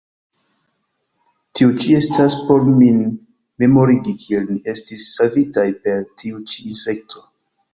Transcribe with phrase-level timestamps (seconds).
[1.59, 2.97] Tio ĉi estas, por min
[3.65, 7.27] memorigi, kiel ni estis savitaj per tiu ĉi insekto.